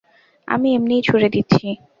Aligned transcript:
আমি 0.47 0.67
এমনিই 0.75 1.01
ছুড়ে 1.01 1.27
দিচ্ছি। 1.29 1.65